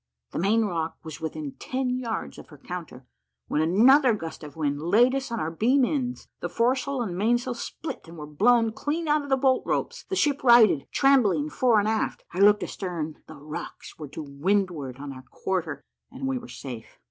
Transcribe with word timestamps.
The 0.31 0.39
main 0.39 0.65
rock 0.65 0.97
was 1.03 1.21
within 1.21 1.51
ten 1.59 1.99
yards 1.99 2.39
of 2.39 2.47
her 2.47 2.57
counter, 2.57 3.05
when 3.47 3.61
another 3.61 4.15
gust 4.15 4.43
of 4.43 4.55
wind 4.55 4.81
laid 4.81 5.13
us 5.13 5.31
on 5.31 5.39
our 5.39 5.51
beam 5.51 5.85
ends; 5.85 6.27
the 6.39 6.49
foresail 6.49 7.03
and 7.03 7.15
mainsail 7.15 7.53
split, 7.53 8.07
and 8.07 8.17
were 8.17 8.25
blown 8.25 8.71
clean 8.71 9.07
out 9.07 9.21
of 9.21 9.29
the 9.29 9.37
bolt 9.37 9.61
ropes 9.63 10.03
the 10.05 10.15
ship 10.15 10.41
righted, 10.43 10.87
trembling 10.91 11.51
fore 11.51 11.77
and 11.77 11.87
aft. 11.87 12.23
I 12.33 12.39
looked 12.39 12.63
astern: 12.63 13.21
the 13.27 13.35
rocks 13.35 13.99
were 13.99 14.07
to 14.07 14.23
windward 14.23 14.97
on 14.97 15.13
our 15.13 15.21
quarter, 15.29 15.83
and 16.11 16.25
we 16.27 16.39
were 16.39 16.47
safe. 16.49 16.97